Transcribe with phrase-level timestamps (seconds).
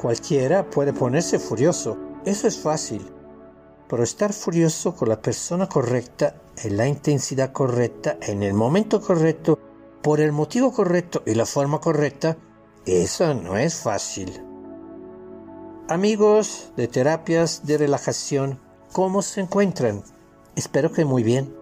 [0.00, 3.04] Cualquiera puede ponerse furioso, eso es fácil.
[3.88, 9.58] Pero estar furioso con la persona correcta, en la intensidad correcta, en el momento correcto,
[10.00, 12.36] por el motivo correcto y la forma correcta,
[12.86, 14.40] eso no es fácil.
[15.88, 18.60] Amigos de terapias de relajación,
[18.92, 20.04] ¿cómo se encuentran?
[20.54, 21.52] Espero que muy bien.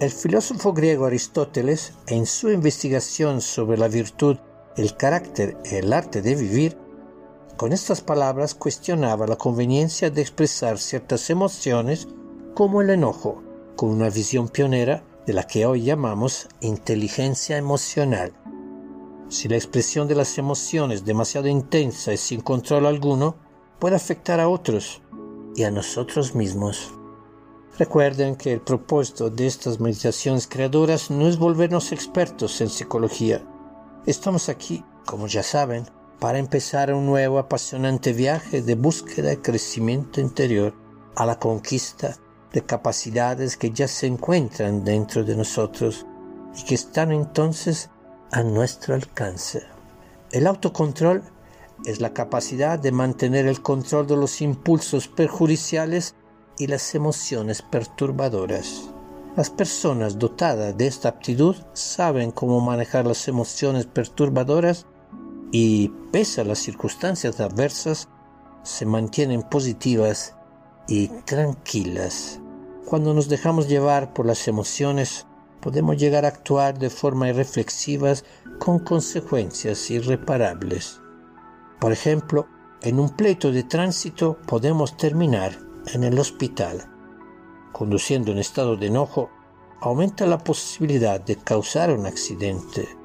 [0.00, 4.38] El filósofo griego Aristóteles, en su investigación sobre la virtud,
[4.76, 6.83] el carácter y el arte de vivir,
[7.56, 12.08] con estas palabras cuestionaba la conveniencia de expresar ciertas emociones
[12.54, 13.42] como el enojo,
[13.76, 18.32] con una visión pionera de la que hoy llamamos inteligencia emocional.
[19.28, 23.36] Si la expresión de las emociones demasiado intensa y sin control alguno
[23.78, 25.02] puede afectar a otros
[25.54, 26.92] y a nosotros mismos.
[27.78, 33.42] Recuerden que el propósito de estas meditaciones creadoras no es volvernos expertos en psicología.
[34.06, 35.86] Estamos aquí, como ya saben,
[36.24, 40.72] para empezar un nuevo apasionante viaje de búsqueda y crecimiento interior
[41.16, 42.16] a la conquista
[42.50, 46.06] de capacidades que ya se encuentran dentro de nosotros
[46.56, 47.90] y que están entonces
[48.32, 49.64] a nuestro alcance.
[50.32, 51.24] El autocontrol
[51.84, 56.14] es la capacidad de mantener el control de los impulsos perjudiciales
[56.56, 58.88] y las emociones perturbadoras.
[59.36, 64.86] Las personas dotadas de esta aptitud saben cómo manejar las emociones perturbadoras
[65.56, 68.08] y, pese a las circunstancias adversas,
[68.64, 70.34] se mantienen positivas
[70.88, 72.40] y tranquilas.
[72.84, 75.28] Cuando nos dejamos llevar por las emociones,
[75.60, 78.14] podemos llegar a actuar de forma irreflexiva
[78.58, 81.00] con consecuencias irreparables.
[81.78, 82.48] Por ejemplo,
[82.82, 85.56] en un pleito de tránsito podemos terminar
[85.92, 86.90] en el hospital.
[87.70, 89.30] Conduciendo en estado de enojo,
[89.80, 93.03] aumenta la posibilidad de causar un accidente.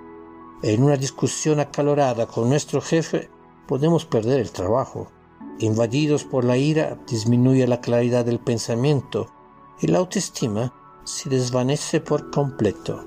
[0.61, 3.29] En una discusión acalorada con nuestro jefe,
[3.65, 5.09] podemos perder el trabajo.
[5.59, 9.27] Invadidos por la ira, disminuye la claridad del pensamiento
[9.79, 10.73] y la autoestima
[11.05, 13.05] se desvanece por completo.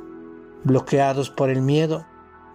[0.65, 2.07] Bloqueados por el miedo,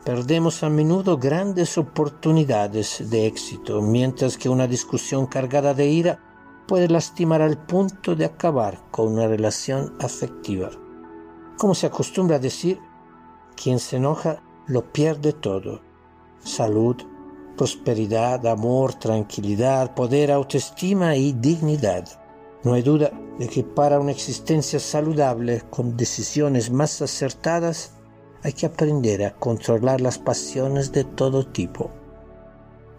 [0.03, 6.23] perdemos a menudo grandes oportunidades de éxito, mientras que una discusión cargada de ira
[6.67, 10.71] puede lastimar al punto de acabar con una relación afectiva.
[11.55, 12.79] Como se acostumbra a decir,
[13.55, 15.81] quien se enoja lo pierde todo.
[16.39, 16.95] Salud,
[17.55, 22.07] prosperidad, amor, tranquilidad, poder, autoestima y dignidad.
[22.63, 27.93] No hay duda de que para una existencia saludable con decisiones más acertadas
[28.43, 31.91] hay que aprender a controlar las pasiones de todo tipo.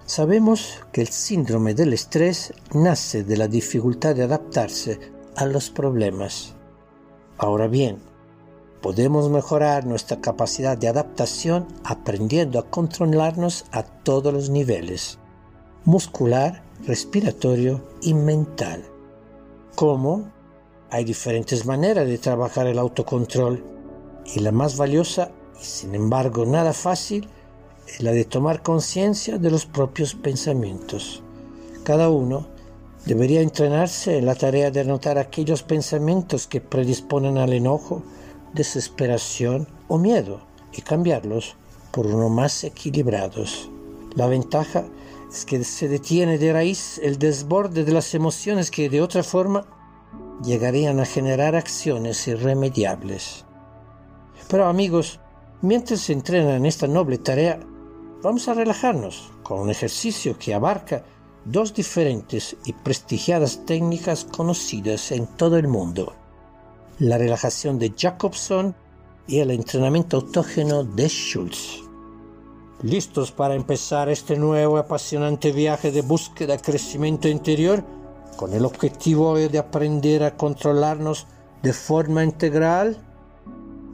[0.05, 4.99] Sabemos que el síndrome del estrés nace de la dificultad de adaptarse
[5.37, 6.55] a los problemas.
[7.37, 7.99] Ahora bien,
[8.81, 15.19] podemos mejorar nuestra capacidad de adaptación aprendiendo a controlarnos a todos los niveles,
[15.85, 18.85] muscular, respiratorio y mental.
[19.75, 20.31] ¿Cómo?
[20.91, 23.65] Hay diferentes maneras de trabajar el autocontrol
[24.25, 27.29] y la más valiosa y sin embargo nada fácil
[27.99, 31.23] la de tomar conciencia de los propios pensamientos.
[31.85, 32.47] Cada uno
[33.07, 38.03] debería entrenarse en la tarea de anotar aquellos pensamientos que predisponen al enojo,
[38.53, 40.41] desesperación o miedo
[40.73, 41.57] y cambiarlos
[41.93, 43.71] por uno más equilibrados.
[44.15, 44.85] La ventaja
[45.31, 49.67] es que se detiene de raíz el desborde de las emociones que de otra forma
[50.45, 53.45] llegarían a generar acciones irremediables.
[54.49, 55.21] Pero amigos,
[55.63, 57.61] mientras se entrenan en esta noble tarea,
[58.21, 61.05] Vamos a relajarnos con un ejercicio que abarca
[61.45, 66.13] dos diferentes y prestigiadas técnicas conocidas en todo el mundo.
[66.99, 68.75] La relajación de Jacobson
[69.29, 71.85] y el entrenamiento autógeno de Schultz.
[72.83, 77.85] ¿Listos para empezar este nuevo apasionante viaje de búsqueda y crecimiento interior
[78.37, 81.29] con el objetivo de aprender a controlarnos
[81.63, 82.99] de forma integral?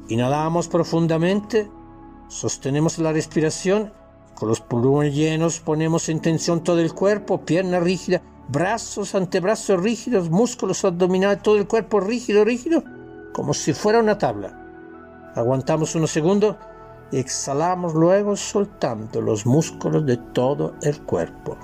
[0.08, 1.70] Inhalamos profundamente,
[2.28, 3.92] sostenemos la respiración
[4.34, 10.28] con los pulmones llenos ponemos en tensión todo el cuerpo, pierna rígida, brazos, antebrazos rígidos,
[10.28, 12.82] músculos abdominales, todo el cuerpo rígido, rígido,
[13.34, 14.58] como si fuera una tabla.
[15.34, 16.56] Aguantamos unos segundos
[17.10, 21.58] y exhalamos luego soltando los músculos de todo el cuerpo.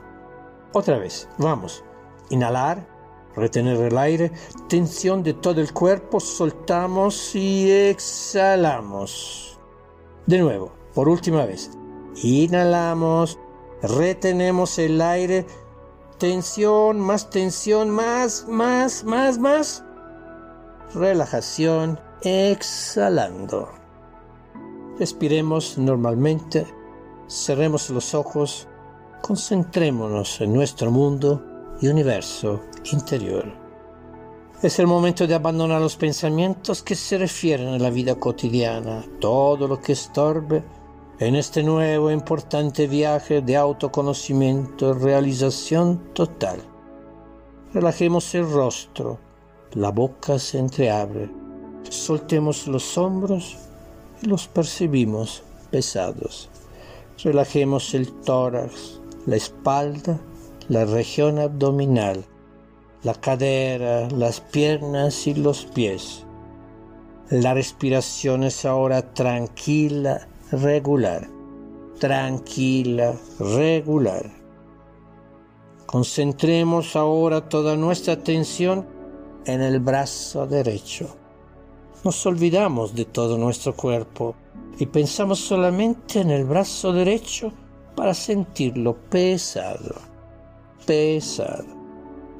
[0.73, 1.83] Otra vez, vamos.
[2.29, 2.87] Inhalar,
[3.37, 4.33] retener el aire,
[4.69, 9.59] tensión de todo el cuerpo, soltamos y exhalamos.
[10.27, 11.71] De nuevo, por última vez.
[12.23, 13.39] Inhalamos,
[13.83, 15.47] retenemos el aire,
[16.19, 19.85] tensión, más tensión, más, más, más, más.
[20.95, 23.69] Relajación, exhalando.
[24.99, 26.67] Respiremos normalmente,
[27.29, 28.67] cerremos los ojos
[29.23, 33.45] concentrémonos en nuestro mundo y universo interior.
[34.63, 39.69] Es el momento de abandonar los pensamientos que se refieren a la vida cotidiana, todo
[39.69, 40.65] lo que estorbe
[41.21, 46.61] en este nuevo e importante viaje de autoconocimiento y realización total.
[47.73, 49.30] Relajemos el rostro,
[49.75, 51.31] la boca se entreabre,
[51.89, 53.57] soltemos los hombros
[54.21, 56.49] y los percibimos pesados.
[57.23, 60.19] Relajemos el tórax, la espalda,
[60.69, 62.25] la región abdominal,
[63.05, 66.25] la cadera, las piernas y los pies.
[67.31, 71.29] La respiración es ahora tranquila, regular.
[72.01, 74.29] Tranquila, regular.
[75.87, 79.00] Concentremos ahora toda nuestra atención
[79.47, 81.09] en el brazo derecho.
[82.05, 84.35] Nos olvidamos de todo nuestro cuerpo
[84.79, 87.53] y pensamos solamente en el brazo derecho
[87.95, 89.97] para sentirlo pesado,
[90.87, 91.67] pesado.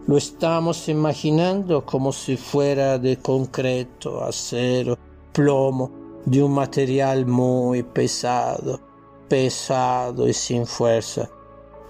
[0.07, 4.99] Lo estamos imaginando como si fuera de concreto, acero,
[5.33, 5.91] plomo,
[6.25, 8.81] de un material muy pesado,
[9.29, 11.31] pesado y sin fuerza,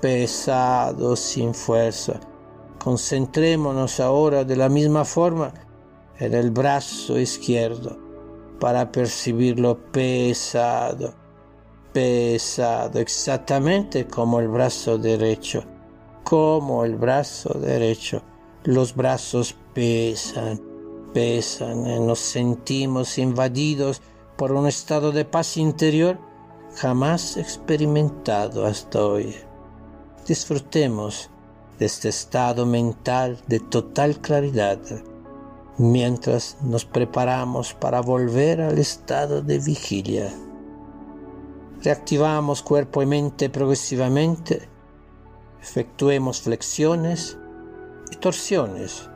[0.00, 2.20] pesado sin fuerza.
[2.82, 5.52] Concentrémonos ahora de la misma forma
[6.18, 7.98] en el brazo izquierdo
[8.58, 11.12] para percibirlo pesado,
[11.92, 15.62] pesado, exactamente como el brazo derecho,
[16.24, 18.22] como el brazo derecho.
[18.64, 20.58] Los brazos pesan,
[21.12, 24.00] pesan, y nos sentimos invadidos
[24.36, 26.18] por un estado de paz interior
[26.76, 29.34] jamás experimentado hasta hoy.
[30.26, 31.28] Disfrutemos
[31.80, 34.78] de este estado mental de total claridad
[35.78, 40.30] mientras nos preparamos para volver al estado de vigilia.
[41.82, 44.68] Reactivamos cuerpo y mente progresivamente,
[45.62, 47.38] efectuemos flexiones
[48.10, 49.08] y torsiones,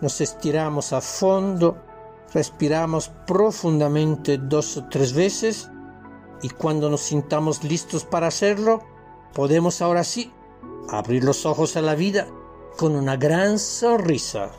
[0.00, 1.76] nos estiramos a fondo,
[2.34, 5.70] respiramos profundamente dos o tres veces
[6.42, 8.82] y cuando nos sintamos listos para hacerlo,
[9.34, 10.32] podemos ahora sí
[10.88, 12.26] abrir los ojos a la vida
[12.76, 14.50] con una gran sonrisa.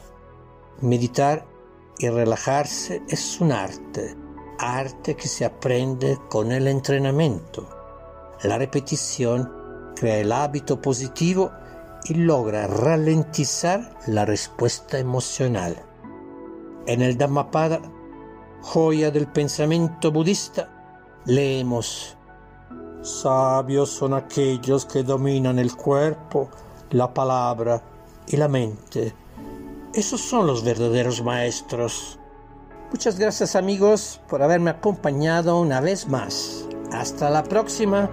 [0.82, 1.46] Meditar
[1.98, 4.16] y relajarse es un arte,
[4.60, 7.68] arte que se aprende con el entrenamiento.
[8.44, 9.52] La repetición
[9.96, 11.52] crea el hábito positivo
[12.06, 15.76] y logra ralentizar la respuesta emocional.
[16.88, 17.82] En el Dhammapada,
[18.62, 22.18] joya del pensamiento budista, leemos,
[23.02, 26.50] Sabios son aquellos que dominan el cuerpo,
[26.92, 27.82] la palabra
[28.28, 29.14] y la mente
[29.94, 32.20] esos son los verdaderos maestros.
[32.92, 36.66] Muchas gracias amigos por haberme acompañado una vez más.
[36.92, 38.10] Hasta la próxima.